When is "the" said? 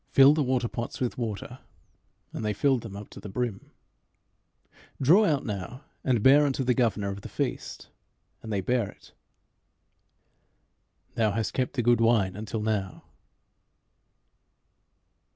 0.33-0.41, 3.19-3.29, 6.63-6.73, 7.21-7.29, 11.73-11.83